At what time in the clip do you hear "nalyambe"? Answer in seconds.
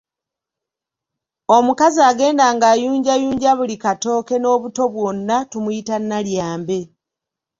5.99-6.79